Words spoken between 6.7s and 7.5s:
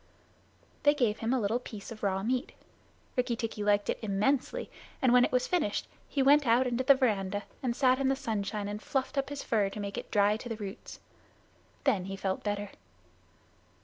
the veranda